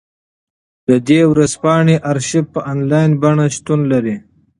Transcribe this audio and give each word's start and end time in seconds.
د 0.87 0.89
دې 1.07 1.19
ژورنال 1.51 1.89
ارشیف 2.11 2.45
په 2.53 2.59
انلاین 2.71 3.11
بڼه 3.21 3.45
شتون 3.55 3.79
لري. 3.91 4.15